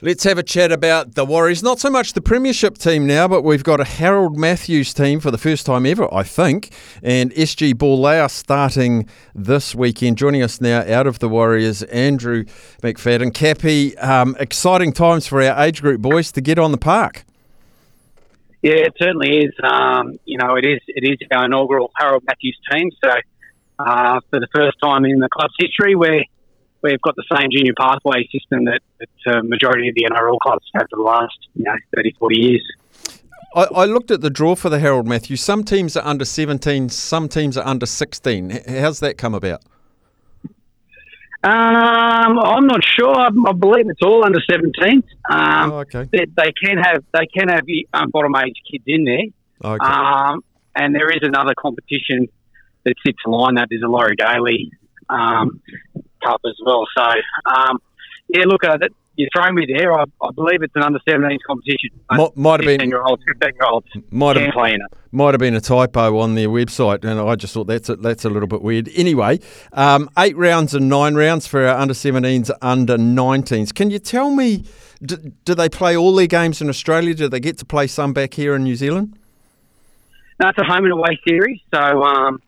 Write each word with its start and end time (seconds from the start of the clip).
Let's 0.00 0.22
have 0.22 0.38
a 0.38 0.44
chat 0.44 0.70
about 0.70 1.16
the 1.16 1.24
Warriors. 1.24 1.60
Not 1.60 1.80
so 1.80 1.90
much 1.90 2.12
the 2.12 2.20
Premiership 2.20 2.78
team 2.78 3.04
now, 3.04 3.26
but 3.26 3.42
we've 3.42 3.64
got 3.64 3.80
a 3.80 3.84
Harold 3.84 4.38
Matthews 4.38 4.94
team 4.94 5.18
for 5.18 5.32
the 5.32 5.38
first 5.38 5.66
time 5.66 5.84
ever, 5.86 6.06
I 6.14 6.22
think. 6.22 6.70
And 7.02 7.32
SG 7.32 7.76
Ball, 7.76 8.28
starting 8.28 9.08
this 9.34 9.74
weekend. 9.74 10.16
Joining 10.16 10.40
us 10.40 10.60
now 10.60 10.84
out 10.86 11.08
of 11.08 11.18
the 11.18 11.28
Warriors, 11.28 11.82
Andrew 11.82 12.44
McFadden. 12.80 13.34
Cappy, 13.34 13.98
um, 13.98 14.36
exciting 14.38 14.92
times 14.92 15.26
for 15.26 15.42
our 15.42 15.60
age 15.60 15.82
group 15.82 16.00
boys 16.00 16.30
to 16.30 16.40
get 16.40 16.60
on 16.60 16.70
the 16.70 16.78
park. 16.78 17.24
Yeah, 18.62 18.74
it 18.74 18.94
certainly 19.02 19.38
is. 19.38 19.52
Um, 19.64 20.20
you 20.24 20.38
know, 20.38 20.54
it 20.54 20.64
is 20.64 20.78
it 20.86 21.10
is 21.10 21.18
our 21.32 21.46
inaugural 21.46 21.90
Harold 21.96 22.22
Matthews 22.24 22.56
team. 22.70 22.88
So, 23.02 23.10
uh, 23.80 24.20
for 24.30 24.38
the 24.38 24.48
first 24.54 24.76
time 24.80 25.04
in 25.04 25.18
the 25.18 25.28
club's 25.28 25.54
history, 25.58 25.96
we're 25.96 26.22
we've 26.82 27.00
got 27.00 27.16
the 27.16 27.24
same 27.36 27.48
junior 27.50 27.72
pathway 27.78 28.26
system 28.32 28.64
that, 28.66 28.80
the 28.98 29.38
uh, 29.38 29.42
majority 29.42 29.88
of 29.88 29.94
the 29.94 30.04
NRL 30.10 30.38
clubs 30.40 30.64
have 30.74 30.86
for 30.90 30.96
the 30.96 31.02
last 31.02 31.36
you 31.54 31.64
know 31.64 31.74
30, 31.94 32.14
40 32.18 32.36
years. 32.36 32.62
I, 33.54 33.64
I, 33.74 33.84
looked 33.86 34.10
at 34.10 34.20
the 34.20 34.30
draw 34.30 34.54
for 34.54 34.68
the 34.68 34.78
Harold, 34.78 35.06
Matthews. 35.06 35.40
Some 35.40 35.64
teams 35.64 35.96
are 35.96 36.04
under 36.04 36.24
17, 36.24 36.88
some 36.90 37.28
teams 37.28 37.56
are 37.56 37.66
under 37.66 37.86
16. 37.86 38.62
How's 38.68 39.00
that 39.00 39.16
come 39.16 39.34
about? 39.34 39.62
Um, 41.44 42.38
I'm 42.38 42.66
not 42.66 42.80
sure. 42.84 43.14
I, 43.14 43.28
I, 43.28 43.52
believe 43.52 43.88
it's 43.88 44.02
all 44.02 44.24
under 44.24 44.40
17. 44.50 45.02
Um, 45.30 45.72
oh, 45.72 45.78
okay. 45.78 46.08
They, 46.10 46.26
they, 46.36 46.52
can 46.52 46.78
have 46.78 47.04
they 47.12 47.26
can 47.26 47.48
have 47.48 47.62
um, 47.94 48.10
bottom 48.10 48.34
age 48.36 48.56
kids 48.70 48.84
in 48.86 49.04
there. 49.04 49.72
Okay. 49.72 49.84
Um, 49.84 50.42
and 50.74 50.94
there 50.94 51.10
is 51.10 51.20
another 51.22 51.54
competition 51.56 52.28
that 52.84 52.94
sits 53.06 53.18
along 53.24 53.54
that. 53.54 53.68
There's 53.70 53.82
a 53.82 53.88
Laurie 53.88 54.16
Daley 54.16 54.72
um, 55.08 55.60
Cup 56.22 56.40
as 56.46 56.56
well. 56.64 56.86
So, 56.96 57.04
um, 57.46 57.78
yeah, 58.28 58.44
look, 58.46 58.64
uh, 58.64 58.76
that, 58.78 58.90
you 59.18 59.28
throw 59.34 59.50
me 59.52 59.66
there. 59.66 59.92
I, 59.92 60.04
I, 60.22 60.30
believe 60.30 60.62
it's 60.62 60.74
an 60.76 60.84
under 60.84 61.00
17s 61.00 61.38
competition. 61.44 61.90
Might, 62.12 62.36
might 62.36 62.60
have 62.60 62.78
been 62.78 62.88
year 62.88 63.02
olds, 63.02 63.22
15 63.26 63.52
year 63.52 63.68
olds. 63.68 63.86
Might 64.12 64.36
have, 64.36 64.54
might 65.10 65.34
have 65.34 65.40
been 65.40 65.56
a 65.56 65.60
typo 65.60 66.18
on 66.20 66.36
their 66.36 66.48
website, 66.48 67.04
and 67.04 67.18
I 67.18 67.34
just 67.34 67.52
thought 67.52 67.66
that's 67.66 67.88
a, 67.88 67.96
that's 67.96 68.24
a 68.24 68.30
little 68.30 68.46
bit 68.46 68.62
weird. 68.62 68.88
Anyway, 68.94 69.40
um, 69.72 70.08
eight 70.16 70.36
rounds 70.36 70.72
and 70.72 70.88
nine 70.88 71.16
rounds 71.16 71.48
for 71.48 71.66
our 71.66 71.76
under 71.76 71.94
17s, 71.94 72.50
under 72.62 72.96
19s. 72.96 73.74
Can 73.74 73.90
you 73.90 73.98
tell 73.98 74.30
me, 74.30 74.64
do, 75.02 75.16
do, 75.44 75.54
they 75.56 75.68
play 75.68 75.96
all 75.96 76.14
their 76.14 76.28
games 76.28 76.62
in 76.62 76.68
Australia? 76.68 77.12
Do 77.12 77.28
they 77.28 77.40
get 77.40 77.58
to 77.58 77.64
play 77.64 77.88
some 77.88 78.12
back 78.12 78.34
here 78.34 78.54
in 78.54 78.62
New 78.62 78.76
Zealand? 78.76 79.18
No, 80.40 80.48
it's 80.48 80.58
a 80.58 80.64
home 80.64 80.84
and 80.84 80.92
away 80.92 81.18
series. 81.26 81.60
So 81.74 82.04
um, 82.04 82.40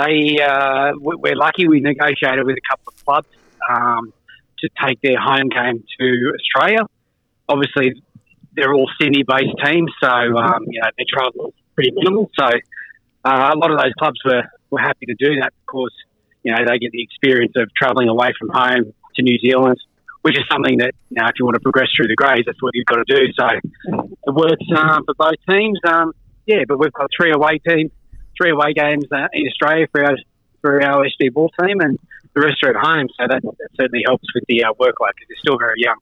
they 0.00 0.42
uh, 0.42 0.92
we're 0.98 1.36
lucky 1.36 1.68
we 1.68 1.80
negotiated 1.80 2.44
with 2.44 2.56
a 2.56 2.68
couple 2.68 2.92
of 2.92 3.04
clubs 3.04 3.28
um, 3.68 4.12
to 4.60 4.68
take 4.86 5.00
their 5.02 5.18
home 5.18 5.48
game 5.48 5.84
to 5.98 6.32
Australia. 6.38 6.86
Obviously, 7.48 8.00
they're 8.54 8.72
all 8.72 8.88
Sydney-based 9.00 9.56
teams, 9.64 9.90
so 10.02 10.08
um, 10.08 10.64
you 10.68 10.80
know 10.80 10.88
their 10.96 11.06
travel 11.08 11.48
is 11.48 11.54
pretty 11.74 11.92
minimal. 11.94 12.30
So 12.38 12.46
uh, 12.46 13.50
a 13.54 13.58
lot 13.58 13.70
of 13.70 13.78
those 13.78 13.92
clubs 13.98 14.18
were, 14.24 14.42
were 14.70 14.80
happy 14.80 15.06
to 15.06 15.14
do 15.18 15.40
that 15.40 15.52
because 15.66 15.92
you 16.42 16.52
know 16.52 16.58
they 16.66 16.78
get 16.78 16.92
the 16.92 17.02
experience 17.02 17.52
of 17.56 17.68
travelling 17.76 18.08
away 18.08 18.32
from 18.38 18.48
home 18.52 18.92
to 19.16 19.22
New 19.22 19.38
Zealand, 19.38 19.78
which 20.22 20.38
is 20.38 20.44
something 20.50 20.78
that 20.78 20.92
you 21.10 21.22
if 21.22 21.34
you 21.38 21.44
want 21.44 21.56
to 21.56 21.60
progress 21.60 21.88
through 21.96 22.08
the 22.08 22.16
grades, 22.16 22.46
that's 22.46 22.62
what 22.62 22.72
you've 22.74 22.86
got 22.86 23.04
to 23.04 23.08
do. 23.08 23.32
So 23.38 23.46
it 23.48 24.34
works 24.34 24.66
um, 24.76 25.04
for 25.04 25.14
both 25.18 25.40
teams. 25.48 25.78
Um, 25.86 26.12
yeah, 26.46 26.64
but 26.66 26.78
we've 26.78 26.92
got 26.92 27.10
three 27.16 27.32
away 27.32 27.58
teams 27.58 27.90
three 28.40 28.50
away 28.50 28.72
games 28.72 29.04
uh, 29.12 29.28
in 29.32 29.46
Australia 29.46 29.86
for 29.92 30.04
our 30.04 30.16
for 30.60 30.82
our 30.82 31.04
SG 31.04 31.32
ball 31.32 31.50
team, 31.60 31.80
and 31.80 31.98
the 32.34 32.40
rest 32.40 32.62
are 32.64 32.70
at 32.70 32.76
home. 32.76 33.08
So 33.18 33.26
that, 33.28 33.42
that 33.42 33.68
certainly 33.78 34.02
helps 34.06 34.26
with 34.34 34.44
the 34.48 34.64
uh, 34.64 34.72
workload 34.74 35.12
because 35.16 35.28
they're 35.28 35.36
still 35.38 35.58
very 35.58 35.76
young. 35.78 35.96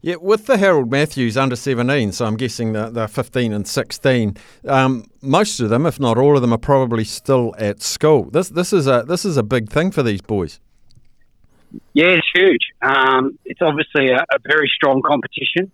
Yeah, 0.00 0.16
with 0.20 0.46
the 0.46 0.56
Harold 0.56 0.90
Matthews 0.90 1.36
under 1.36 1.56
17, 1.56 2.12
so 2.12 2.24
I'm 2.24 2.36
guessing 2.36 2.72
they're, 2.72 2.88
they're 2.88 3.08
15 3.08 3.52
and 3.52 3.68
16. 3.68 4.36
Um, 4.66 5.04
most 5.20 5.60
of 5.60 5.68
them, 5.68 5.84
if 5.84 6.00
not 6.00 6.16
all 6.16 6.36
of 6.36 6.42
them, 6.42 6.52
are 6.52 6.58
probably 6.58 7.04
still 7.04 7.54
at 7.58 7.82
school. 7.82 8.24
This 8.30 8.48
this 8.48 8.72
is 8.72 8.86
a 8.86 9.04
this 9.06 9.24
is 9.24 9.36
a 9.36 9.42
big 9.42 9.70
thing 9.70 9.90
for 9.90 10.02
these 10.02 10.22
boys. 10.22 10.60
Yeah, 11.92 12.06
it's 12.06 12.28
huge. 12.34 12.72
Um, 12.80 13.38
it's 13.44 13.60
obviously 13.60 14.10
a, 14.10 14.20
a, 14.20 14.38
very 14.46 14.70
strong 14.74 15.02
competition 15.02 15.70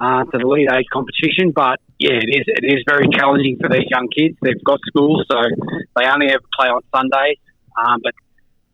uh, 0.00 0.24
to 0.24 0.38
the 0.38 0.46
lead 0.46 0.68
age 0.70 0.86
competition. 0.92 1.52
But 1.52 1.80
yeah, 2.02 2.18
it 2.18 2.30
is 2.34 2.44
it 2.46 2.64
is 2.66 2.82
very 2.86 3.06
challenging 3.14 3.58
for 3.60 3.68
these 3.70 3.86
young 3.88 4.08
kids. 4.10 4.36
They've 4.42 4.64
got 4.64 4.80
school, 4.86 5.22
so 5.30 5.38
they 5.94 6.04
only 6.10 6.26
ever 6.26 6.42
play 6.58 6.66
on 6.66 6.82
Sundays. 6.90 7.38
Um, 7.78 8.00
but 8.02 8.14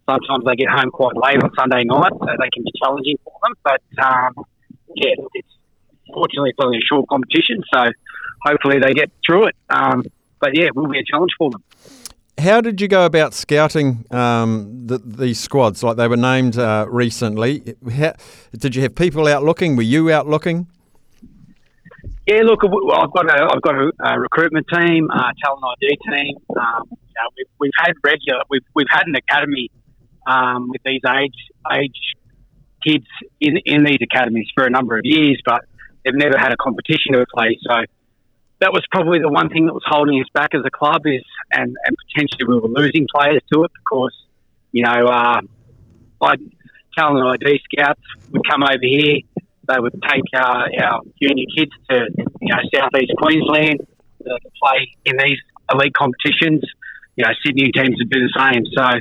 sometimes 0.09 0.44
they 0.47 0.56
get 0.56 0.69
home 0.72 0.91
quite 0.91 1.15
late 1.15 1.43
on 1.43 1.53
Sunday 1.55 1.84
night, 1.84 2.12
so 2.12 2.25
they 2.25 2.49
can 2.49 2.65
be 2.65 2.72
challenging 2.83 3.19
for 3.22 3.37
them. 3.43 3.55
But 3.62 3.83
um, 4.03 4.33
yeah, 4.97 5.12
it's 5.34 5.53
fortunately 6.12 6.56
it's 6.56 6.65
only 6.65 6.78
a 6.78 6.87
short 6.88 7.06
competition, 7.09 7.62
so 7.72 7.93
hopefully 8.43 8.78
they 8.81 8.94
get 8.94 9.11
through 9.25 9.49
it. 9.49 9.56
Um, 9.69 10.05
but 10.41 10.56
yeah, 10.56 10.67
it 10.67 10.75
will 10.75 10.88
be 10.88 10.99
a 10.99 11.05
challenge 11.05 11.33
for 11.37 11.50
them. 11.50 11.62
How 12.38 12.61
did 12.61 12.81
you 12.81 12.88
go 12.88 13.05
about 13.05 13.34
scouting 13.34 14.06
um, 14.11 14.87
the, 14.87 14.99
these 14.99 15.41
squads? 15.41 15.83
Like 15.83 15.97
they 15.99 16.09
were 16.09 16.17
named 16.17 16.56
uh, 16.56 16.87
recently. 16.88 17.75
How, 17.93 18.15
did 18.56 18.75
you 18.75 18.83
have 18.83 18.94
people 18.94 19.27
out 19.27 19.43
looking? 19.43 19.77
Were 19.77 19.83
you 19.83 20.11
out 20.12 20.27
looking? 20.28 20.69
Yeah, 22.27 22.43
look, 22.43 22.61
I've 22.65 23.13
got 23.13 23.27
a 23.27 23.49
I've 23.55 23.63
got 23.63 23.75
a, 23.75 23.91
a 24.05 24.21
recruitment 24.21 24.67
team, 24.73 25.09
a 25.11 25.33
talent 25.43 25.65
ID 25.83 25.99
team. 26.11 26.37
Um, 26.51 26.85
you 26.91 27.15
know, 27.17 27.29
we've, 27.37 27.47
we've 27.59 27.79
had 27.79 27.93
regular 28.05 28.43
we've 28.51 28.65
we've 28.75 28.91
had 28.91 29.07
an 29.07 29.15
academy 29.17 29.71
um, 30.27 30.69
with 30.69 30.83
these 30.85 31.01
age 31.09 31.35
age 31.73 32.01
kids 32.87 33.07
in 33.41 33.59
in 33.65 33.85
these 33.85 33.99
academies 34.03 34.47
for 34.55 34.65
a 34.65 34.71
number 34.71 34.97
of 34.97 35.03
years, 35.05 35.41
but 35.45 35.63
they've 36.05 36.15
never 36.15 36.39
had 36.39 36.53
a 36.53 36.57
competition 36.57 37.13
to 37.13 37.25
play. 37.35 37.59
So 37.63 37.75
that 38.61 38.73
was 38.73 38.85
probably 38.91 39.21
the 39.21 39.31
one 39.31 39.49
thing 39.49 39.67
that 39.67 39.75
was 39.75 39.85
holding 39.87 40.21
us 40.21 40.29
back 40.35 40.51
as 40.53 40.63
a 40.67 40.71
club 40.71 41.03
is, 41.07 41.23
and, 41.53 41.77
and 41.87 41.97
potentially 42.13 42.45
we 42.47 42.59
were 42.59 42.69
losing 42.69 43.07
players 43.15 43.41
to 43.53 43.63
it 43.65 43.71
because 43.73 44.13
you 44.73 44.85
know, 44.85 45.07
uh, 45.07 45.41
I 46.21 46.35
talent 46.97 47.43
ID 47.43 47.61
scouts 47.73 48.01
would 48.31 48.43
come 48.49 48.63
over 48.63 48.79
here 48.83 49.19
they 49.69 49.79
would 49.79 49.95
take 50.03 50.25
our 50.34 51.01
junior 51.21 51.45
kids 51.56 51.73
to 51.91 52.09
you 52.41 52.49
know 52.49 52.59
southeast 52.75 53.12
Queensland 53.19 53.87
to 54.25 54.39
play 54.62 54.91
in 55.05 55.17
these 55.19 55.38
elite 55.73 55.94
competitions. 55.94 56.62
You 57.17 57.25
know, 57.25 57.31
Sydney 57.44 57.70
teams 57.73 57.97
would 57.99 58.11
do 58.11 58.20
the 58.20 58.32
same. 58.37 58.65
So, 58.76 58.97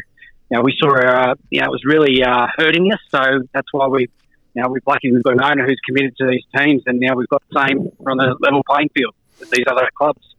you 0.50 0.58
know, 0.58 0.62
we 0.62 0.76
saw 0.80 0.90
uh, 0.90 1.36
you 1.50 1.62
know 1.62 1.68
it 1.68 1.72
was 1.72 1.84
really 1.86 2.24
uh, 2.24 2.48
hurting 2.58 2.92
us. 2.92 3.00
So 3.10 3.22
that's 3.54 3.68
why 3.72 3.88
we. 3.88 4.08
You 4.54 4.64
know, 4.64 4.70
we're 4.70 4.80
lucky 4.88 5.12
we've 5.12 5.22
got 5.22 5.34
an 5.34 5.44
owner 5.44 5.68
who's 5.68 5.80
committed 5.86 6.18
to 6.18 6.26
these 6.26 6.42
teams, 6.58 6.82
and 6.88 7.00
now 7.00 7.14
we've 7.14 7.28
got 7.28 7.44
the 7.52 7.68
same 7.68 7.92
on 8.08 8.18
the 8.18 8.36
level 8.40 8.64
playing 8.68 8.90
field 8.90 9.14
with 9.40 9.52
these 9.52 9.66
other 9.70 9.88
clubs. 9.96 10.34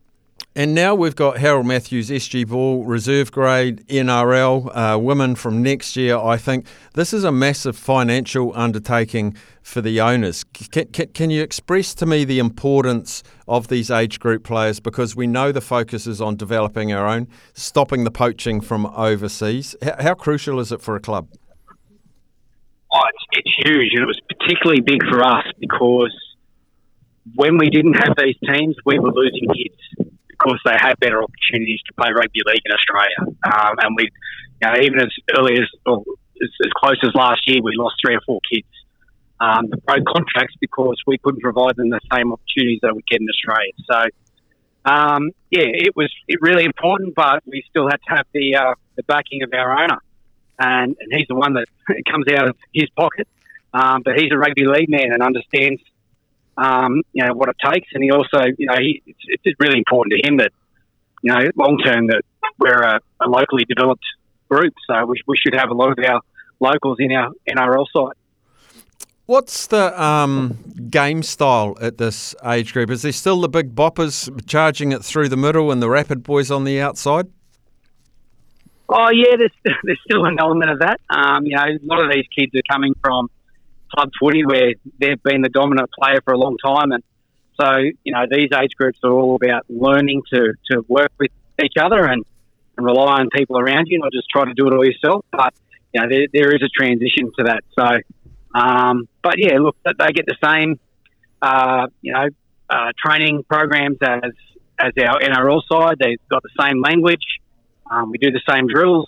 And 0.59 0.75
now 0.75 0.93
we've 0.93 1.15
got 1.15 1.39
Harold 1.39 1.67
Matthews, 1.67 2.11
SG 2.11 2.49
Ball, 2.49 2.83
reserve 2.83 3.31
grade, 3.31 3.87
NRL, 3.87 4.77
uh, 4.77 4.99
women 4.99 5.37
from 5.37 5.63
next 5.63 5.95
year. 5.95 6.19
I 6.19 6.37
think 6.37 6.67
this 6.95 7.13
is 7.13 7.23
a 7.23 7.31
massive 7.31 7.77
financial 7.77 8.53
undertaking 8.57 9.37
for 9.63 9.81
the 9.81 10.01
owners. 10.01 10.43
Can, 10.43 10.89
can, 10.89 11.07
can, 11.13 11.31
you 11.31 11.45
express 11.45 11.95
to 11.95 12.07
me 12.07 12.25
the 12.25 12.41
importance 12.41 13.23
of 13.47 13.69
these 13.69 13.89
age 13.89 14.19
group 14.19 14.43
players? 14.43 14.81
Because 14.81 15.15
we 15.15 15.29
know 15.29 15.53
the 15.53 15.61
focus 15.61 16.09
is 16.09 16.21
on 16.21 16.35
developing 16.35 16.93
our 16.93 17.07
own, 17.07 17.29
stopping 17.53 18.03
the 18.03 18.11
poaching 18.11 18.61
from 18.61 18.85
overseas. 18.87 19.77
How, 19.81 19.95
how 20.01 20.15
crucial 20.15 20.59
is 20.59 20.73
it 20.73 20.81
for 20.81 20.97
a 20.97 21.01
club? 21.01 21.29
Oh, 22.93 23.01
it's, 23.11 23.47
it's 23.47 23.69
huge, 23.69 23.93
and 23.93 24.03
it 24.03 24.07
was 24.07 24.21
particularly 24.29 24.81
big 24.81 25.05
for 25.09 25.23
us 25.23 25.45
because 25.61 26.13
when 27.37 27.59
we 27.59 27.71
didn't 27.71 27.95
have 27.95 28.17
these 28.19 28.35
teams, 28.53 28.75
we 28.85 28.99
were 28.99 29.13
losing 29.13 29.47
kids 29.55 30.09
because 30.39 30.61
they 30.65 30.77
have 30.79 30.97
better 31.01 31.23
opportunities 31.23 31.81
to 31.87 31.93
play 31.95 32.11
rugby 32.15 32.41
league 32.47 32.63
in 32.65 32.73
Australia. 32.73 33.19
Um, 33.21 33.75
and 33.83 33.97
we, 33.97 34.09
you 34.63 34.69
know, 34.69 34.75
even 34.81 35.01
as 35.01 35.13
early 35.37 35.55
as, 35.55 35.69
or 35.85 36.05
as, 36.41 36.49
as 36.65 36.71
close 36.77 36.99
as 37.03 37.11
last 37.15 37.43
year, 37.47 37.61
we 37.63 37.73
lost 37.77 37.97
three 38.05 38.15
or 38.15 38.21
four 38.27 38.41
kids 38.51 38.67
um, 39.41 39.69
the 39.71 39.77
pro 39.79 39.97
contracts 40.03 40.55
because 40.61 40.97
we 41.07 41.19
couldn't 41.19 41.41
provide 41.41 41.77
them 41.77 41.91
the 41.91 42.01
same 42.13 42.33
opportunities 42.33 42.81
that 42.83 42.95
we 42.95 43.03
get 43.09 43.21
in 43.21 43.29
Australia. 43.29 43.73
So, 43.91 44.91
um, 44.91 45.31
yeah, 45.51 45.65
it 45.65 45.95
was 45.95 46.13
really 46.41 46.65
important, 46.65 47.15
but 47.15 47.43
we 47.47 47.63
still 47.71 47.89
had 47.89 48.01
to 48.09 48.17
have 48.17 48.27
the 48.33 48.57
uh, 48.57 48.75
the 48.97 49.03
backing 49.05 49.43
of 49.43 49.53
our 49.53 49.83
owner, 49.83 49.99
and, 50.59 50.97
and 50.99 51.13
he's 51.13 51.29
the 51.29 51.35
one 51.35 51.55
that 51.55 51.67
comes 52.11 52.27
out 52.33 52.49
of 52.49 52.57
his 52.73 52.89
pocket. 52.97 53.29
Um, 53.73 54.03
but 54.03 54.19
he's 54.19 54.33
a 54.33 54.39
rugby 54.39 54.65
league 54.65 54.89
man 54.89 55.13
and 55.13 55.23
understands, 55.23 55.83
um, 56.59 57.03
you 57.13 57.25
know, 57.25 57.35
what 57.35 57.49
it 57.49 57.57
takes, 57.65 57.89
and 57.95 58.03
he 58.03 58.11
also, 58.11 58.45
you 58.59 58.67
know, 58.67 58.77
he, 58.79 59.03
it's, 59.07 59.41
it's 59.45 59.61
really 59.61 59.79
important 59.79 60.15
to 60.19 60.29
him 60.29 60.39
that, 60.39 60.51
you 61.23 61.33
know, 61.33 61.51
long 61.57 61.79
term 61.79 62.09
that 62.09 62.23
we're 62.59 62.83
a, 62.83 63.01
a 63.21 63.29
locally 63.29 63.65
developed 63.65 64.05
group, 64.51 64.75
so 64.89 65.07
we, 65.07 65.21
we 65.27 65.37
should 65.37 65.55
have 65.55 65.71
a 65.71 65.75
lot 65.75 65.97
of 65.97 66.05
our 66.05 66.21
locals 66.61 66.99
in 66.99 67.13
our 67.13 67.31
NRL 67.49 67.87
side. 67.93 68.15
What's 69.27 69.67
the 69.67 70.03
um, 70.03 70.57
game 70.91 71.23
style 71.23 71.77
at 71.81 71.99
this 71.99 72.35
age 72.45 72.73
group? 72.73 72.91
Is 72.91 73.03
there 73.03 73.13
still 73.13 73.41
the 73.43 73.49
big 73.49 73.75
boppers 73.75 74.29
charging 74.47 74.91
it 74.91 75.05
through 75.05 75.29
the 75.29 75.37
middle 75.37 75.71
and 75.71 75.83
the 75.83 75.91
rapid 75.91 76.23
boys 76.23 76.51
on 76.51 76.65
the 76.65 76.81
outside? 76.81 77.27
Oh 78.89 79.11
yeah, 79.11 79.37
there's 79.37 79.53
there's 79.85 80.01
still 80.03 80.25
an 80.25 80.39
element 80.41 80.71
of 80.71 80.79
that. 80.81 80.99
Um, 81.11 81.45
you 81.45 81.55
know, 81.55 81.63
a 81.63 81.79
lot 81.83 82.03
of 82.03 82.11
these 82.11 82.25
kids 82.37 82.53
are 82.55 82.75
coming 82.75 82.95
from 83.03 83.29
club 83.95 84.11
footy 84.21 84.45
where 84.45 84.75
they've 85.01 85.23
been 85.23 85.43
the 85.43 85.49
dominant 85.49 85.91
player 85.99 86.21
for 86.25 86.35
a 86.35 86.39
long 86.39 86.57
time, 86.65 86.93
and 86.93 87.03
so 87.61 87.77
you 87.77 88.13
know 88.13 88.25
these 88.31 88.51
age 88.55 88.73
groups 88.77 88.99
are 89.03 89.13
all 89.13 89.37
about 89.37 89.65
learning 89.69 90.23
to, 90.33 90.53
to 90.71 90.85
work 90.89 91.13
with 91.19 91.31
each 91.63 91.75
other 91.81 92.05
and, 92.05 92.25
and 92.77 92.87
rely 92.87 93.21
on 93.21 93.29
people 93.35 93.59
around 93.59 93.87
you, 93.89 93.99
not 93.99 94.13
just 94.13 94.29
try 94.31 94.45
to 94.45 94.55
do 94.55 94.69
it 94.69 94.75
all 94.75 94.85
yourself. 94.85 95.25
But 95.33 95.55
you 95.93 96.01
know, 96.01 96.09
there, 96.09 96.27
there 96.33 96.55
is 96.55 96.63
a 96.63 96.69
transition 96.69 97.33
to 97.39 97.45
that. 97.45 97.65
So 97.79 97.99
um, 98.55 99.09
but 99.23 99.35
yeah, 99.39 99.59
look, 99.59 99.77
they 99.85 100.13
get 100.13 100.27
the 100.27 100.37
same, 100.43 100.79
uh, 101.43 101.89
you 102.01 102.13
know, 102.13 102.29
uh, 102.71 102.93
training 102.99 103.45
programs 103.49 103.99
as 104.01 104.33
as 104.79 104.93
our 105.01 105.21
NRL 105.21 105.63
side. 105.71 105.97
They've 105.99 106.21
got 106.29 106.43
the 106.43 106.51
same 106.61 106.81
language. 106.81 107.25
Um, 107.91 108.11
we 108.11 108.19
do 108.19 108.31
the 108.31 108.43
same 108.49 108.67
drills, 108.69 109.07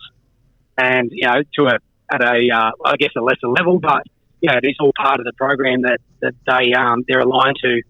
and 0.77 1.11
you 1.13 1.27
know, 1.27 1.43
to 1.59 1.67
a 1.67 1.79
at 2.13 2.23
a 2.23 2.49
uh, 2.53 2.71
I 2.85 2.97
guess 2.97 3.11
a 3.17 3.21
lesser 3.21 3.49
level, 3.49 3.79
but 3.79 4.03
you 4.41 4.51
know, 4.51 4.59
it 4.63 4.67
is 4.67 4.77
all 4.81 4.93
part 4.97 5.21
of 5.21 5.27
the 5.27 5.33
program 5.35 5.83
that 5.83 5.99
that 6.21 6.35
they 6.47 6.73
um, 6.73 7.05
they're 7.09 7.21
aligned 7.21 7.57
to 7.63 7.83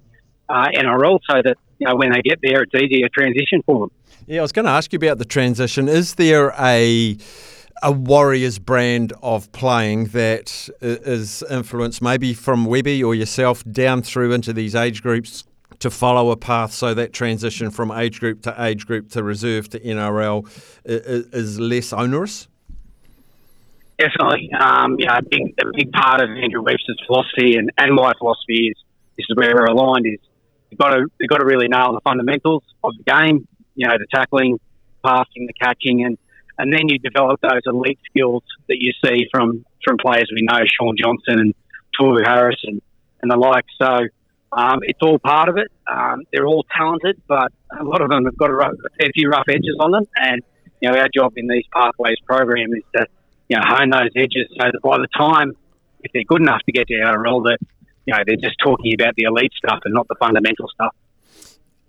uh, 0.49 0.69
NRL, 0.75 1.19
so 1.29 1.41
that 1.43 1.57
you 1.79 1.87
know 1.87 1.97
when 1.97 2.13
they 2.13 2.23
get 2.23 2.39
there, 2.43 2.63
it's 2.63 2.75
easier 2.75 3.09
transition 3.13 3.63
for 3.65 3.81
them. 3.81 3.91
Yeah, 4.27 4.41
I 4.41 4.43
was 4.43 4.53
going 4.53 4.67
to 4.67 4.71
ask 4.71 4.93
you 4.93 4.97
about 4.99 5.19
the 5.19 5.25
transition. 5.25 5.89
Is 5.89 6.15
there 6.15 6.53
a 6.59 7.17
a 7.83 7.93
Warriors 7.93 8.59
brand 8.59 9.13
of 9.23 9.51
playing 9.53 10.07
that 10.07 10.69
is 10.83 11.43
influenced 11.51 12.03
maybe 12.03 12.35
from 12.35 12.67
Webby 12.67 13.03
or 13.03 13.15
yourself 13.15 13.65
down 13.65 14.03
through 14.03 14.33
into 14.33 14.53
these 14.53 14.75
age 14.75 15.03
groups 15.03 15.45
to 15.79 15.91
follow 15.91 16.31
a 16.31 16.37
path 16.37 16.73
so 16.73 16.93
that 16.93 17.15
transition 17.15 17.71
from 17.71 17.91
age 17.91 18.21
group 18.21 18.43
to 18.43 18.55
age 18.63 18.87
group 18.87 19.11
to 19.11 19.23
reserve 19.23 19.69
to 19.71 19.81
NRL 19.81 20.47
is 20.85 21.59
less 21.59 21.93
onerous? 21.93 22.49
Definitely. 24.01 24.51
Um, 24.59 24.97
a 25.07 25.23
big, 25.23 25.55
a 25.61 25.67
big 25.77 25.93
part 25.93 26.23
of 26.23 26.31
Andrew 26.31 26.63
Webster's 26.63 26.99
philosophy 27.07 27.57
and, 27.57 27.71
and 27.77 27.95
my 27.95 28.13
philosophy 28.19 28.69
is 28.73 28.77
this 29.19 29.27
is 29.29 29.37
where 29.37 29.53
we're 29.55 29.67
aligned 29.67 30.07
is 30.07 30.19
you've 30.71 30.79
got 30.79 30.95
to 30.95 31.05
you've 31.19 31.29
got 31.29 31.39
to 31.39 31.45
really 31.45 31.69
nail 31.69 31.93
the 31.93 32.01
fundamentals 32.01 32.63
of 32.83 32.93
the 32.97 33.05
game. 33.05 33.47
You 33.75 33.89
know, 33.89 33.99
the 33.99 34.07
tackling, 34.13 34.59
passing, 35.05 35.47
the 35.47 35.53
catching, 35.53 36.03
and 36.05 36.17
and 36.57 36.73
then 36.73 36.89
you 36.89 36.99
develop 36.99 37.43
those 37.43 37.61
elite 37.67 37.99
skills 38.09 38.43
that 38.69 38.79
you 38.79 38.93
see 39.05 39.27
from 39.31 39.67
from 39.85 39.99
players 39.99 40.31
we 40.35 40.41
know, 40.43 40.61
Shaun 40.81 40.97
Johnson 40.99 41.39
and 41.41 41.55
Tohu 41.99 42.27
Harris 42.27 42.61
and, 42.65 42.81
and 43.21 43.31
the 43.31 43.37
like. 43.37 43.67
So 43.81 44.07
um, 44.53 44.81
it's 44.83 45.01
all 45.03 45.19
part 45.19 45.51
of 45.51 45.59
it. 45.59 45.71
Um, 45.91 46.23
they're 46.33 46.47
all 46.47 46.65
talented, 46.75 47.21
but 47.29 47.53
a 47.79 47.85
lot 47.85 48.01
of 48.01 48.09
them 48.09 48.25
have 48.25 48.37
got 48.39 48.49
a, 48.49 48.55
rough, 48.55 48.73
a 49.03 49.13
few 49.13 49.29
rough 49.29 49.49
edges 49.49 49.77
on 49.79 49.91
them. 49.91 50.07
And 50.17 50.43
you 50.81 50.91
know, 50.91 50.99
our 50.99 51.09
job 51.15 51.35
in 51.37 51.49
these 51.49 51.65
pathways 51.75 52.17
program 52.27 52.73
is 52.75 52.85
to 52.97 53.07
you 53.51 53.57
know 53.57 53.63
hone 53.67 53.91
those 53.91 54.11
edges 54.17 54.49
so 54.57 54.71
that 54.73 54.81
by 54.83 54.97
the 54.97 55.09
time 55.17 55.53
if 56.03 56.13
they're 56.13 56.25
good 56.25 56.41
enough 56.41 56.63
to 56.65 56.73
get 56.73 56.87
to 56.87 56.95
NRL, 56.95 57.45
that 57.45 57.59
you 58.07 58.15
know 58.15 58.21
they're 58.27 58.37
just 58.37 58.57
talking 58.63 58.95
about 58.95 59.15
the 59.17 59.25
elite 59.25 59.53
stuff 59.63 59.81
and 59.85 59.93
not 59.93 60.09
the 60.09 60.17
fundamental 60.19 60.69
stuff 60.73 60.95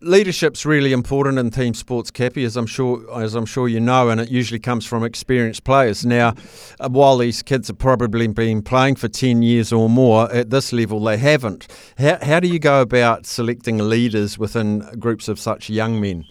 leadership's 0.02 0.66
really 0.66 0.92
important 0.92 1.38
in 1.38 1.52
team 1.52 1.74
sports, 1.74 2.10
Cappy, 2.12 2.44
as 2.44 2.58
I'm 2.58 2.66
sure 2.66 3.06
as 3.22 3.36
I'm 3.36 3.46
sure 3.46 3.68
you 3.68 3.80
know, 3.80 4.10
and 4.10 4.20
it 4.20 4.30
usually 4.30 4.60
comes 4.60 4.86
from 4.86 5.04
experienced 5.04 5.64
players. 5.64 6.06
Now, 6.06 6.34
uh, 6.80 6.90
while 6.90 7.18
these 7.18 7.42
kids 7.42 7.68
have 7.68 7.78
probably 7.78 8.28
been 8.28 8.64
playing 8.64 8.96
for 8.96 9.08
ten 9.08 9.42
years 9.42 9.72
or 9.72 9.90
more 9.90 10.32
at 10.32 10.50
this 10.50 10.74
level, 10.74 11.00
they 11.00 11.18
haven't. 11.18 11.68
How, 11.98 12.18
how 12.22 12.40
do 12.40 12.48
you 12.48 12.60
go 12.60 12.82
about 12.82 13.26
selecting 13.26 13.78
leaders 13.78 14.38
within 14.38 14.80
groups 15.00 15.28
of 15.28 15.40
such 15.40 15.70
young 15.70 16.02
men? 16.02 16.26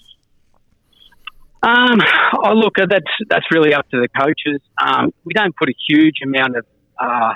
Um, 1.62 1.99
oh, 2.43 2.55
look, 2.55 2.79
uh, 2.79 2.87
that's 2.89 3.12
that's 3.29 3.47
really 3.51 3.75
up 3.75 3.89
to 3.91 4.01
the 4.01 4.09
coaches. 4.09 4.61
Um, 4.83 5.12
we 5.25 5.35
don't 5.35 5.55
put 5.55 5.69
a 5.69 5.75
huge 5.89 6.17
amount 6.25 6.57
of 6.57 6.65
uh, 6.99 7.35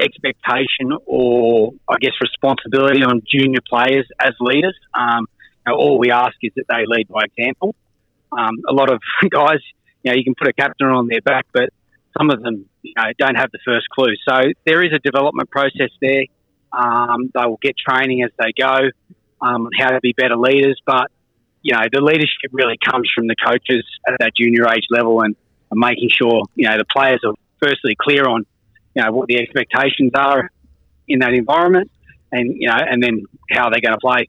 expectation 0.00 0.92
or, 1.06 1.72
I 1.88 1.96
guess, 2.00 2.12
responsibility 2.20 3.02
on 3.02 3.22
junior 3.30 3.60
players 3.68 4.06
as 4.20 4.32
leaders. 4.40 4.76
Um, 4.94 5.26
know, 5.66 5.74
all 5.74 5.98
we 5.98 6.10
ask 6.10 6.34
is 6.42 6.52
that 6.56 6.64
they 6.68 6.84
lead 6.86 7.08
by 7.08 7.24
example. 7.24 7.74
Um, 8.32 8.54
a 8.68 8.72
lot 8.72 8.90
of 8.90 9.00
guys, 9.30 9.60
you 10.02 10.10
know, 10.10 10.16
you 10.16 10.24
can 10.24 10.34
put 10.38 10.48
a 10.48 10.52
captain 10.52 10.88
on 10.88 11.06
their 11.08 11.20
back, 11.20 11.46
but 11.52 11.70
some 12.16 12.30
of 12.30 12.42
them, 12.42 12.66
you 12.82 12.92
know, 12.96 13.04
don't 13.18 13.36
have 13.36 13.50
the 13.52 13.58
first 13.64 13.88
clue. 13.88 14.14
So 14.28 14.52
there 14.66 14.82
is 14.82 14.92
a 14.92 14.98
development 14.98 15.50
process 15.50 15.90
there. 16.00 16.24
Um, 16.72 17.30
they 17.34 17.44
will 17.44 17.60
get 17.60 17.74
training 17.76 18.22
as 18.22 18.30
they 18.38 18.52
go 18.58 18.90
um, 19.40 19.66
on 19.66 19.70
how 19.78 19.90
to 19.90 20.00
be 20.00 20.14
better 20.16 20.36
leaders, 20.36 20.80
but 20.86 21.10
you 21.62 21.74
know, 21.74 21.82
the 21.90 22.00
leadership 22.00 22.50
really 22.50 22.76
comes 22.84 23.10
from 23.14 23.26
the 23.26 23.36
coaches 23.36 23.84
at 24.06 24.14
that 24.18 24.32
junior 24.36 24.68
age 24.68 24.84
level 24.90 25.22
and, 25.22 25.36
and 25.70 25.78
making 25.78 26.08
sure 26.10 26.42
you 26.54 26.68
know 26.68 26.76
the 26.76 26.84
players 26.84 27.20
are 27.24 27.34
firstly 27.60 27.96
clear 27.98 28.26
on 28.26 28.44
you 28.94 29.02
know 29.02 29.12
what 29.12 29.28
the 29.28 29.38
expectations 29.38 30.12
are 30.14 30.50
in 31.08 31.20
that 31.20 31.32
environment, 31.32 31.90
and 32.30 32.54
you 32.58 32.68
know, 32.68 32.76
and 32.78 33.02
then 33.02 33.24
how 33.50 33.70
they're 33.70 33.80
going 33.80 33.94
to 33.94 34.00
play. 34.00 34.28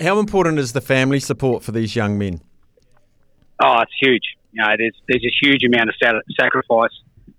How 0.00 0.20
important 0.20 0.58
is 0.58 0.72
the 0.72 0.80
family 0.80 1.20
support 1.20 1.62
for 1.62 1.72
these 1.72 1.96
young 1.96 2.16
men? 2.18 2.40
Oh, 3.60 3.80
it's 3.80 3.92
huge. 4.00 4.22
You 4.52 4.62
know, 4.62 4.74
there's 4.78 4.94
there's 5.08 5.24
a 5.24 5.46
huge 5.46 5.64
amount 5.64 5.90
of 5.90 5.94
sacrifice. 6.38 6.90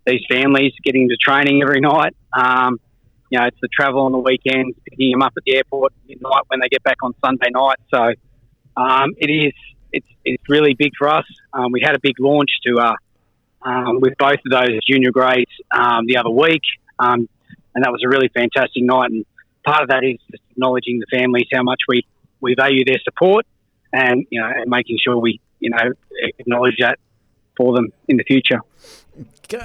These 0.05 0.21
families 0.29 0.73
getting 0.83 1.07
to 1.09 1.17
training 1.17 1.61
every 1.61 1.81
night. 1.81 2.15
Um, 2.33 2.79
you 3.29 3.39
know, 3.39 3.45
it's 3.45 3.57
the 3.61 3.67
travel 3.67 4.01
on 4.01 4.11
the 4.11 4.17
weekends, 4.17 4.75
picking 4.89 5.11
them 5.11 5.21
up 5.21 5.33
at 5.37 5.43
the 5.45 5.55
airport 5.55 5.93
midnight 6.07 6.43
when 6.47 6.59
they 6.59 6.67
get 6.67 6.83
back 6.83 6.97
on 7.03 7.13
Sunday 7.23 7.49
night. 7.51 7.77
So 7.93 8.13
um, 8.77 9.13
it 9.17 9.29
is 9.29 9.53
it's 9.91 10.07
it's 10.23 10.43
really 10.49 10.73
big 10.73 10.91
for 10.97 11.07
us. 11.09 11.25
Um, 11.53 11.71
we 11.71 11.81
had 11.81 11.95
a 11.95 11.99
big 11.99 12.19
launch 12.19 12.49
to 12.65 12.77
uh, 12.79 12.95
um, 13.61 13.99
with 13.99 14.13
both 14.17 14.39
of 14.45 14.51
those 14.51 14.79
junior 14.87 15.11
grades 15.11 15.51
um, 15.71 16.05
the 16.05 16.17
other 16.17 16.29
week, 16.29 16.61
um, 16.99 17.27
and 17.75 17.83
that 17.83 17.91
was 17.91 18.01
a 18.05 18.09
really 18.09 18.29
fantastic 18.29 18.83
night. 18.83 19.11
And 19.11 19.25
part 19.65 19.81
of 19.83 19.89
that 19.89 20.03
is 20.03 20.17
just 20.31 20.43
acknowledging 20.51 20.99
the 20.99 21.17
families 21.17 21.47
how 21.51 21.63
much 21.63 21.79
we 21.87 22.05
we 22.41 22.55
value 22.55 22.85
their 22.85 22.99
support 23.03 23.45
and 23.91 24.25
you 24.29 24.41
know 24.41 24.47
and 24.47 24.69
making 24.69 24.97
sure 25.03 25.17
we 25.17 25.39
you 25.59 25.69
know 25.69 25.93
acknowledge 26.37 26.75
that 26.79 26.99
for 27.57 27.75
them 27.75 27.91
in 28.07 28.17
the 28.17 28.23
future. 28.23 28.61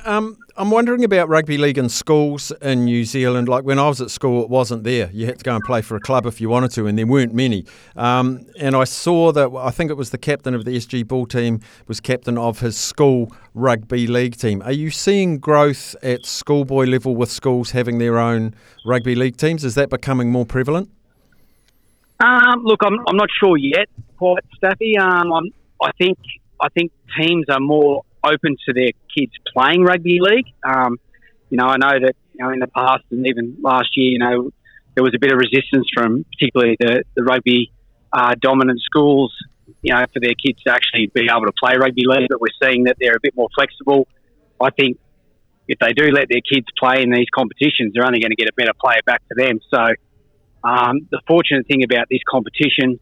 Um, 0.05 0.39
I'm 0.57 0.71
wondering 0.71 1.05
about 1.05 1.29
rugby 1.29 1.59
league 1.59 1.79
in 1.79 1.89
schools 1.89 2.53
in 2.63 2.85
New 2.85 3.05
Zealand. 3.05 3.49
Like 3.49 3.65
when 3.65 3.79
I 3.79 3.89
was 3.89 4.01
at 4.01 4.11
school, 4.11 4.43
it 4.43 4.49
wasn't 4.49 4.85
there. 4.85 5.11
You 5.13 5.27
had 5.27 5.39
to 5.39 5.45
go 5.45 5.55
and 5.55 5.63
play 5.65 5.83
for 5.83 5.97
a 5.97 6.01
club 6.01 6.27
if 6.27 6.41
you 6.41 6.49
wanted 6.49 6.71
to, 6.73 6.87
and 6.87 6.97
there 6.97 7.07
weren't 7.07 7.35
many. 7.35 7.67
Um, 7.97 8.47
and 8.59 8.75
I 8.75 8.85
saw 8.85 9.33
that 9.33 9.51
I 9.55 9.71
think 9.71 9.91
it 9.91 9.97
was 9.97 10.11
the 10.11 10.19
captain 10.19 10.55
of 10.55 10.65
the 10.65 10.77
SG 10.77 11.07
Ball 11.07 11.27
team 11.27 11.61
was 11.87 12.01
captain 12.01 12.39
of 12.39 12.61
his 12.61 12.77
school 12.77 13.33
rugby 13.53 14.07
league 14.07 14.37
team. 14.37 14.63
Are 14.63 14.73
you 14.73 14.91
seeing 14.91 15.39
growth 15.39 15.97
at 16.03 16.25
schoolboy 16.25 16.85
level 16.85 17.15
with 17.17 17.31
schools 17.31 17.73
having 17.73 17.99
their 17.99 18.19
own 18.19 18.55
rugby 18.87 19.15
league 19.15 19.37
teams? 19.37 19.65
Is 19.65 19.75
that 19.75 19.91
becoming 19.91 20.31
more 20.31 20.47
prevalent? 20.47 20.91
Um, 22.21 22.63
look, 22.63 22.81
I'm, 22.83 22.99
I'm 23.09 23.17
not 23.17 23.29
sure 23.39 23.57
yet, 23.59 23.89
quite 24.17 24.45
Staffy. 24.57 24.97
Um, 24.97 25.33
I 25.83 25.91
think 25.99 26.19
I 26.61 26.69
think 26.71 26.93
teams 27.19 27.47
are 27.49 27.61
more 27.61 28.05
open 28.25 28.57
to 28.67 28.73
their 28.73 28.93
kids 29.17 29.33
playing 29.53 29.83
rugby 29.83 30.19
league. 30.21 30.47
Um, 30.65 30.99
you 31.51 31.59
know, 31.59 31.67
I 31.67 31.77
know 31.77 31.93
that 32.01 32.15
you 32.33 32.45
know 32.45 32.51
in 32.51 32.59
the 32.59 32.67
past 32.67 33.05
and 33.11 33.27
even 33.27 33.59
last 33.63 33.91
year, 33.97 34.11
you 34.11 34.19
know, 34.19 34.51
there 34.95 35.05
was 35.05 35.13
a 35.15 35.19
bit 35.19 35.33
of 35.33 35.39
resistance 35.39 35.87
from 35.95 36.25
particularly 36.33 36.77
the, 36.79 37.05
the 37.15 37.25
rugby 37.25 37.73
uh, 38.13 38.35
dominant 38.41 38.81
schools, 38.81 39.33
you 39.83 39.95
know, 39.95 40.05
for 40.13 40.21
their 40.21 40.35
kids 40.35 40.63
to 40.67 40.73
actually 40.73 41.11
be 41.15 41.29
able 41.31 41.47
to 41.47 41.53
play 41.61 41.77
rugby 41.77 42.03
league. 42.07 42.29
But 42.29 42.41
we're 42.41 42.57
seeing 42.63 42.85
that 42.85 42.97
they're 43.01 43.17
a 43.17 43.23
bit 43.23 43.37
more 43.37 43.49
flexible. 43.55 44.09
I 44.61 44.71
think 44.71 44.99
if 45.69 45.79
they 45.79 45.93
do 45.93 46.11
let 46.11 46.29
their 46.29 46.41
kids 46.41 46.67
play 46.79 47.03
in 47.03 47.11
these 47.11 47.29
competitions, 47.35 47.93
they're 47.95 48.07
only 48.07 48.21
going 48.21 48.31
to 48.31 48.37
get 48.37 48.49
a 48.49 48.55
better 48.57 48.73
player 48.81 49.01
back 49.05 49.23
to 49.29 49.35
them. 49.37 49.61
So 49.73 49.81
um, 50.63 51.09
the 51.11 51.21
fortunate 51.27 51.67
thing 51.67 51.83
about 51.83 52.07
this 52.11 52.21
competition 52.29 52.99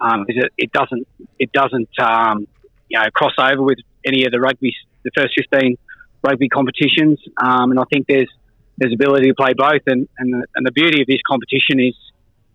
um, 0.00 0.24
that 0.26 0.50
it 0.56 0.72
doesn't 0.72 1.06
it 1.38 1.52
doesn't 1.52 1.90
um, 2.00 2.46
you 2.88 2.98
know 2.98 3.04
cross 3.12 3.34
over 3.38 3.62
with 3.62 3.78
any 4.04 4.24
of 4.24 4.32
the 4.32 4.40
rugby 4.40 4.74
the 5.02 5.10
first 5.16 5.34
15 5.36 5.76
rugby 6.22 6.48
competitions, 6.48 7.18
um, 7.42 7.70
and 7.70 7.80
I 7.80 7.84
think 7.90 8.06
there's 8.06 8.30
there's 8.76 8.92
ability 8.94 9.28
to 9.28 9.34
play 9.34 9.52
both, 9.56 9.82
and 9.86 10.08
and 10.18 10.32
the, 10.32 10.46
and 10.54 10.66
the 10.66 10.72
beauty 10.72 11.02
of 11.02 11.06
this 11.06 11.20
competition 11.28 11.80
is, 11.80 11.94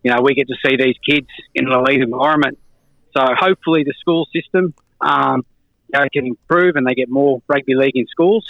you 0.03 0.11
know, 0.11 0.21
we 0.21 0.33
get 0.33 0.47
to 0.47 0.55
see 0.65 0.75
these 0.75 0.95
kids 1.07 1.27
in 1.53 1.67
an 1.67 1.73
elite 1.73 2.01
environment. 2.01 2.57
So 3.15 3.23
hopefully 3.37 3.83
the 3.83 3.93
school 3.99 4.27
system 4.33 4.73
um, 5.01 5.45
you 5.93 5.99
know, 5.99 6.05
can 6.11 6.25
improve 6.25 6.75
and 6.75 6.85
they 6.85 6.93
get 6.93 7.09
more 7.09 7.41
rugby 7.47 7.75
league 7.75 7.95
in 7.95 8.07
schools, 8.07 8.45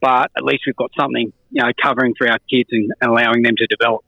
but 0.00 0.30
at 0.36 0.44
least 0.44 0.62
we've 0.66 0.76
got 0.76 0.90
something 0.98 1.32
you 1.50 1.62
know 1.62 1.70
covering 1.82 2.14
for 2.16 2.28
our 2.28 2.38
kids 2.50 2.68
and, 2.72 2.92
and 3.00 3.10
allowing 3.10 3.42
them 3.42 3.54
to 3.56 3.66
develop. 3.66 4.04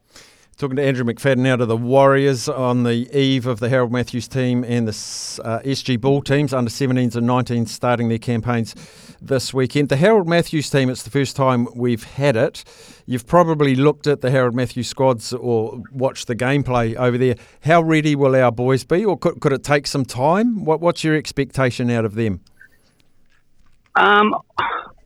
Talking 0.59 0.77
to 0.77 0.83
Andrew 0.83 1.05
McFadden 1.05 1.47
out 1.47 1.61
of 1.61 1.69
the 1.69 1.77
Warriors 1.77 2.49
on 2.49 2.85
the 2.85 3.15
eve 3.15 3.45
of 3.45 3.61
the 3.61 3.69
Harold 3.69 3.93
Matthews 3.93 4.27
team 4.27 4.65
and 4.65 4.89
the 4.89 5.43
uh, 5.45 5.59
SG 5.61 6.01
Ball 6.01 6.23
teams, 6.23 6.55
under 6.55 6.71
17s 6.71 7.15
and 7.15 7.29
19s, 7.29 7.69
starting 7.69 8.09
their 8.09 8.17
campaigns 8.17 8.75
this 9.21 9.53
weekend. 9.53 9.91
The 9.91 9.97
Harold 9.97 10.27
Matthews 10.27 10.71
team, 10.71 10.89
it's 10.89 11.03
the 11.03 11.11
first 11.11 11.37
time 11.37 11.69
we've 11.75 12.05
had 12.05 12.37
it. 12.37 12.65
You've 13.05 13.27
probably 13.27 13.75
looked 13.75 14.07
at 14.07 14.23
the 14.23 14.31
Harold 14.31 14.55
Matthews 14.55 14.89
squads 14.89 15.35
or 15.35 15.83
watched 15.93 16.27
the 16.27 16.35
gameplay 16.35 16.97
over 16.97 17.19
there. 17.19 17.35
How 17.61 17.83
ready 17.83 18.17
will 18.17 18.35
our 18.35 18.51
boys 18.51 18.83
be, 18.83 19.05
or 19.05 19.19
could, 19.19 19.43
could 19.43 19.53
it 19.53 19.63
take 19.63 19.87
some 19.87 20.07
time? 20.07 20.65
What, 20.65 20.81
what's 20.81 21.05
your 21.05 21.17
expectation 21.17 21.91
out 21.91 22.07
of 22.07 22.15
them? 22.15 22.41
Um, 23.95 24.35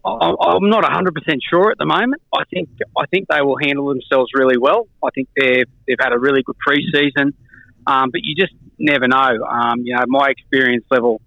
I'm 0.05 0.71
not 0.71 0.83
100 0.83 1.15
percent 1.15 1.43
sure 1.49 1.71
at 1.71 1.79
the 1.79 1.87
moment. 1.87 2.23
I 2.35 2.45
think 2.45 2.69
I 2.97 3.07
think 3.07 3.29
they 3.29 3.43
will 3.43 3.59
handle 3.61 3.89
themselves 3.89 4.31
really 4.35 4.57
well. 4.59 4.89
I 5.05 5.11
think 5.15 5.29
they've 5.37 5.69
they've 5.87 6.01
had 6.01 6.13
a 6.13 6.19
really 6.19 6.43
good 6.43 6.57
preseason, 6.67 7.33
um, 7.87 8.11
but 8.11 8.23
you 8.23 8.35
just 8.35 8.55
never 8.79 9.07
know. 9.09 9.45
Um, 9.45 9.83
you 9.85 9.95
know, 9.95 10.05
my 10.07 10.31
experience 10.31 10.85
level 10.91 11.21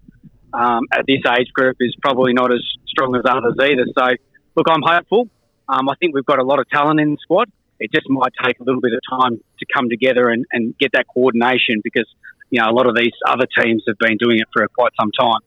um, 0.52 0.84
at 0.92 1.04
this 1.06 1.20
age 1.38 1.48
group 1.54 1.76
is 1.80 1.94
probably 2.02 2.32
not 2.32 2.52
as 2.52 2.62
strong 2.86 3.14
as 3.16 3.22
others 3.28 3.54
either. 3.60 3.86
So, 3.96 4.16
look, 4.56 4.66
I'm 4.68 4.82
hopeful. 4.82 5.28
Um, 5.68 5.88
I 5.88 5.94
think 6.00 6.14
we've 6.14 6.26
got 6.26 6.38
a 6.38 6.44
lot 6.44 6.58
of 6.58 6.68
talent 6.68 7.00
in 7.00 7.12
the 7.12 7.18
squad. 7.22 7.50
It 7.80 7.90
just 7.92 8.08
might 8.08 8.32
take 8.42 8.60
a 8.60 8.64
little 8.64 8.80
bit 8.80 8.92
of 8.92 9.00
time 9.08 9.40
to 9.58 9.66
come 9.74 9.88
together 9.88 10.28
and, 10.28 10.44
and 10.52 10.76
get 10.78 10.92
that 10.92 11.06
coordination 11.12 11.80
because 11.82 12.06
you 12.50 12.60
know 12.60 12.70
a 12.70 12.74
lot 12.74 12.88
of 12.88 12.96
these 12.96 13.12
other 13.26 13.46
teams 13.60 13.82
have 13.88 13.98
been 13.98 14.16
doing 14.16 14.38
it 14.38 14.48
for 14.52 14.66
quite 14.68 14.92
some 14.98 15.10
time. 15.18 15.40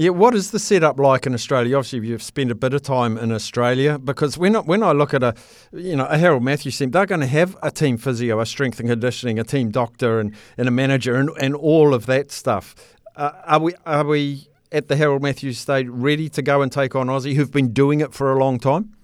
Yeah, 0.00 0.10
what 0.10 0.32
is 0.36 0.52
the 0.52 0.60
setup 0.60 1.00
like 1.00 1.26
in 1.26 1.34
Australia? 1.34 1.76
Obviously, 1.76 2.06
you've 2.06 2.22
spent 2.22 2.52
a 2.52 2.54
bit 2.54 2.72
of 2.72 2.82
time 2.82 3.18
in 3.18 3.32
Australia 3.32 3.98
because 3.98 4.38
when 4.38 4.54
I, 4.54 4.60
when 4.60 4.80
I 4.80 4.92
look 4.92 5.12
at 5.12 5.24
a 5.24 5.34
you 5.72 5.96
know 5.96 6.06
a 6.06 6.16
Harold 6.16 6.44
Matthews 6.44 6.78
team, 6.78 6.92
they're 6.92 7.04
going 7.04 7.20
to 7.20 7.26
have 7.26 7.56
a 7.64 7.72
team 7.72 7.96
physio, 7.96 8.38
a 8.38 8.46
strength 8.46 8.78
and 8.78 8.88
conditioning, 8.88 9.40
a 9.40 9.44
team 9.44 9.72
doctor, 9.72 10.20
and, 10.20 10.36
and 10.56 10.68
a 10.68 10.70
manager, 10.70 11.16
and, 11.16 11.30
and 11.40 11.56
all 11.56 11.94
of 11.94 12.06
that 12.06 12.30
stuff. 12.30 12.76
Uh, 13.16 13.32
are 13.44 13.58
we 13.58 13.74
are 13.86 14.06
we 14.06 14.46
at 14.70 14.86
the 14.86 14.94
Harold 14.94 15.20
Matthews 15.20 15.58
stage 15.58 15.88
ready 15.88 16.28
to 16.28 16.42
go 16.42 16.62
and 16.62 16.70
take 16.70 16.94
on 16.94 17.08
Aussie, 17.08 17.34
who've 17.34 17.50
been 17.50 17.72
doing 17.72 18.00
it 18.00 18.14
for 18.14 18.32
a 18.32 18.38
long 18.38 18.60
time? 18.60 18.94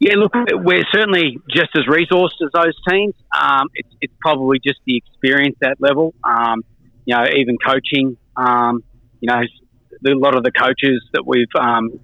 Yeah, 0.00 0.14
look, 0.16 0.32
we're 0.34 0.84
certainly 0.92 1.38
just 1.48 1.70
as 1.76 1.84
resourced 1.84 2.42
as 2.42 2.50
those 2.52 2.74
teams. 2.90 3.14
Um, 3.32 3.68
it's, 3.74 3.88
it's 4.00 4.14
probably 4.20 4.58
just 4.58 4.80
the 4.84 4.96
experience 4.96 5.58
at 5.62 5.80
level. 5.80 6.12
Um, 6.24 6.64
you 7.04 7.14
know, 7.14 7.24
even 7.36 7.56
coaching. 7.64 8.16
Um, 8.36 8.82
you 9.24 9.32
know, 9.32 9.40
a 10.12 10.18
lot 10.18 10.36
of 10.36 10.44
the 10.44 10.52
coaches 10.52 11.02
that 11.14 11.26
we've 11.26 11.46
um, 11.58 11.98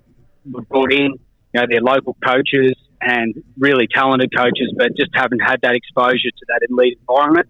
brought 0.46 0.90
in, 0.90 1.12
you 1.52 1.60
know, 1.60 1.66
they're 1.68 1.82
local 1.82 2.16
coaches 2.24 2.72
and 3.02 3.34
really 3.58 3.86
talented 3.92 4.34
coaches, 4.34 4.72
but 4.74 4.96
just 4.96 5.10
haven't 5.14 5.40
had 5.40 5.60
that 5.60 5.74
exposure 5.74 6.30
to 6.30 6.46
that 6.48 6.60
elite 6.70 6.98
environment. 7.00 7.46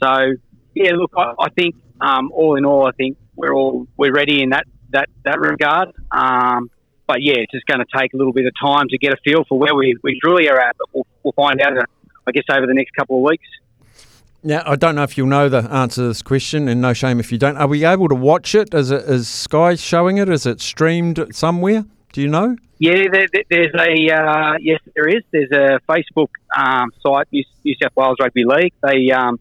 So, 0.00 0.34
yeah, 0.76 0.92
look, 0.92 1.12
I, 1.16 1.32
I 1.40 1.48
think 1.48 1.74
um, 2.00 2.30
all 2.32 2.56
in 2.56 2.64
all, 2.64 2.86
I 2.86 2.92
think 2.92 3.16
we're 3.34 3.52
all 3.52 3.88
we're 3.96 4.12
ready 4.12 4.42
in 4.42 4.50
that 4.50 4.64
that 4.90 5.08
that 5.24 5.40
regard. 5.40 5.88
Um, 6.12 6.70
but 7.08 7.18
yeah, 7.20 7.34
it's 7.38 7.50
just 7.50 7.66
going 7.66 7.80
to 7.80 7.98
take 7.98 8.14
a 8.14 8.16
little 8.16 8.32
bit 8.32 8.46
of 8.46 8.52
time 8.62 8.86
to 8.90 8.98
get 8.98 9.12
a 9.12 9.16
feel 9.24 9.44
for 9.48 9.58
where 9.58 9.74
we, 9.74 9.96
we 10.04 10.20
truly 10.22 10.48
are 10.48 10.60
at. 10.60 10.76
But 10.78 10.88
we'll, 10.94 11.06
we'll 11.24 11.32
find 11.32 11.60
out, 11.60 11.72
I 12.28 12.30
guess, 12.30 12.44
over 12.48 12.64
the 12.64 12.74
next 12.74 12.92
couple 12.92 13.16
of 13.16 13.22
weeks. 13.22 13.48
Now, 14.42 14.62
I 14.64 14.76
don't 14.76 14.94
know 14.94 15.02
if 15.02 15.18
you'll 15.18 15.26
know 15.26 15.50
the 15.50 15.70
answer 15.70 16.02
to 16.02 16.08
this 16.08 16.22
question, 16.22 16.66
and 16.66 16.80
no 16.80 16.94
shame 16.94 17.20
if 17.20 17.30
you 17.30 17.36
don't. 17.36 17.58
Are 17.58 17.66
we 17.66 17.84
able 17.84 18.08
to 18.08 18.14
watch 18.14 18.54
it? 18.54 18.72
Is, 18.72 18.90
it, 18.90 19.04
is 19.04 19.28
Sky 19.28 19.74
showing 19.74 20.16
it? 20.16 20.30
Is 20.30 20.46
it 20.46 20.62
streamed 20.62 21.26
somewhere? 21.32 21.84
Do 22.12 22.22
you 22.22 22.28
know? 22.28 22.56
Yeah, 22.78 23.04
there, 23.12 23.26
there's 23.50 23.74
a 23.74 24.14
uh, 24.14 24.54
yes, 24.58 24.80
there 24.96 25.06
is. 25.06 25.22
There's 25.30 25.50
a 25.52 25.78
Facebook 25.86 26.30
um, 26.56 26.90
site, 27.06 27.26
New, 27.30 27.44
New, 27.62 27.74
South 27.82 27.92
Wales 27.94 28.16
Rugby 28.18 28.44
League. 28.46 28.72
They 28.82 29.10
um, 29.10 29.38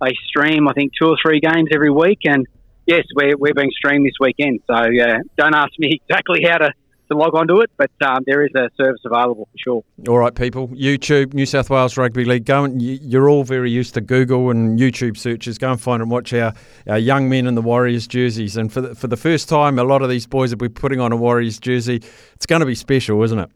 they 0.00 0.12
stream, 0.26 0.66
I 0.66 0.72
think, 0.72 0.92
two 1.00 1.08
or 1.08 1.16
three 1.24 1.38
games 1.38 1.68
every 1.72 1.92
week, 1.92 2.18
and 2.24 2.48
yes, 2.86 3.04
we're 3.14 3.36
we're 3.38 3.54
being 3.54 3.70
streamed 3.70 4.04
this 4.04 4.14
weekend. 4.18 4.60
So 4.66 4.74
uh, 4.74 5.18
don't 5.36 5.54
ask 5.54 5.70
me 5.78 6.00
exactly 6.08 6.42
how 6.42 6.58
to 6.58 6.72
to 7.10 7.16
log 7.16 7.34
onto 7.34 7.60
it, 7.60 7.70
but 7.76 7.90
um, 8.02 8.22
there 8.26 8.44
is 8.44 8.50
a 8.54 8.68
service 8.76 9.00
available 9.04 9.48
for 9.52 9.58
sure. 9.58 9.84
All 10.08 10.18
right, 10.18 10.34
people. 10.34 10.68
YouTube, 10.68 11.34
New 11.34 11.46
South 11.46 11.70
Wales 11.70 11.96
Rugby 11.96 12.24
League. 12.24 12.44
Go 12.44 12.64
and 12.64 12.80
you're 12.80 13.28
all 13.28 13.44
very 13.44 13.70
used 13.70 13.94
to 13.94 14.00
Google 14.00 14.50
and 14.50 14.78
YouTube 14.78 15.16
searches. 15.16 15.58
Go 15.58 15.72
and 15.72 15.80
find 15.80 16.02
and 16.02 16.10
watch 16.10 16.32
our, 16.32 16.52
our 16.86 16.98
young 16.98 17.28
men 17.28 17.46
in 17.46 17.54
the 17.54 17.62
Warriors 17.62 18.06
jerseys. 18.06 18.56
And 18.56 18.72
for 18.72 18.80
the, 18.80 18.94
for 18.94 19.06
the 19.06 19.16
first 19.16 19.48
time, 19.48 19.78
a 19.78 19.84
lot 19.84 20.02
of 20.02 20.08
these 20.08 20.26
boys 20.26 20.50
will 20.50 20.58
be 20.58 20.68
putting 20.68 21.00
on 21.00 21.12
a 21.12 21.16
Warriors 21.16 21.58
jersey. 21.58 22.02
It's 22.34 22.46
going 22.46 22.60
to 22.60 22.66
be 22.66 22.74
special, 22.74 23.22
isn't 23.22 23.38
it? 23.38 23.50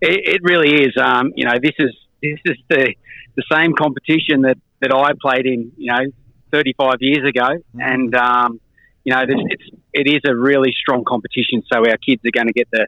It, 0.00 0.36
it 0.36 0.40
really 0.42 0.84
is. 0.84 0.94
Um, 1.00 1.32
you 1.34 1.44
know, 1.44 1.54
this 1.62 1.74
is 1.78 1.94
this 2.22 2.38
is 2.44 2.56
the 2.68 2.94
the 3.36 3.44
same 3.52 3.72
competition 3.74 4.42
that, 4.42 4.58
that 4.80 4.92
I 4.94 5.12
played 5.20 5.46
in. 5.46 5.72
You 5.76 5.92
know, 5.92 6.04
35 6.50 6.94
years 7.00 7.28
ago, 7.28 7.48
mm-hmm. 7.48 7.80
and 7.80 8.14
um, 8.14 8.60
you 9.04 9.14
know, 9.14 9.22
it's 9.26 9.70
it 9.92 10.06
is 10.06 10.20
a 10.28 10.34
really 10.34 10.72
strong 10.72 11.04
competition. 11.04 11.62
So 11.72 11.78
our 11.78 11.96
kids 11.96 12.22
are 12.24 12.30
going 12.30 12.48
to 12.48 12.52
get 12.52 12.68
the 12.70 12.86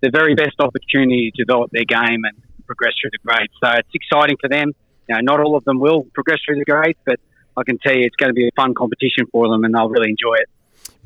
the 0.00 0.10
very 0.10 0.36
best 0.36 0.60
opportunity 0.60 1.32
to 1.34 1.44
develop 1.44 1.72
their 1.72 1.84
game 1.84 2.22
and 2.24 2.40
progress 2.66 2.92
through 3.00 3.10
the 3.10 3.18
grades. 3.18 3.52
So 3.62 3.68
it's 3.70 3.88
exciting 3.92 4.36
for 4.40 4.48
them. 4.48 4.72
Know, 5.08 5.18
not 5.22 5.40
all 5.40 5.56
of 5.56 5.64
them 5.64 5.80
will 5.80 6.04
progress 6.14 6.38
through 6.44 6.58
the 6.58 6.64
grades, 6.64 6.98
but 7.04 7.18
I 7.56 7.62
can 7.64 7.78
tell 7.78 7.94
you 7.94 8.04
it's 8.04 8.16
going 8.16 8.28
to 8.28 8.34
be 8.34 8.46
a 8.46 8.50
fun 8.54 8.74
competition 8.74 9.26
for 9.32 9.48
them, 9.48 9.64
and 9.64 9.74
they'll 9.74 9.88
really 9.88 10.10
enjoy 10.10 10.34
it. 10.34 10.48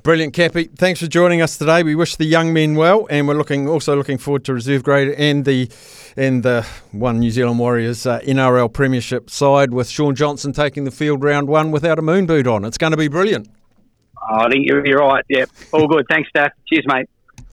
Brilliant, 0.02 0.34
Cappy. 0.34 0.64
Thanks 0.64 0.98
for 0.98 1.06
joining 1.06 1.40
us 1.40 1.56
today. 1.56 1.84
We 1.84 1.94
wish 1.94 2.16
the 2.16 2.24
young 2.24 2.52
men 2.52 2.74
well, 2.74 3.06
and 3.08 3.28
we're 3.28 3.36
looking 3.36 3.68
also 3.68 3.94
looking 3.94 4.18
forward 4.18 4.44
to 4.46 4.54
reserve 4.54 4.82
grade 4.82 5.14
and 5.16 5.44
the 5.44 5.70
and 6.16 6.42
the 6.42 6.66
one 6.90 7.20
New 7.20 7.30
Zealand 7.30 7.60
Warriors 7.60 8.04
uh, 8.04 8.18
NRL 8.18 8.72
Premiership 8.72 9.30
side 9.30 9.72
with 9.72 9.88
Shaun 9.88 10.16
Johnson 10.16 10.52
taking 10.52 10.82
the 10.82 10.90
field 10.90 11.22
round 11.22 11.46
one 11.46 11.70
without 11.70 12.00
a 12.00 12.02
moon 12.02 12.26
boot 12.26 12.48
on. 12.48 12.64
It's 12.64 12.78
going 12.78 12.90
to 12.90 12.96
be 12.96 13.06
brilliant. 13.06 13.48
Oh, 14.30 14.36
I 14.36 14.48
think 14.48 14.66
you're, 14.66 14.86
you're 14.86 14.98
right. 15.00 15.24
Yeah, 15.28 15.44
all 15.72 15.88
good. 15.88 16.06
Thanks, 16.08 16.28
Steph. 16.28 16.52
Cheers, 16.68 16.84
mate. 16.86 17.06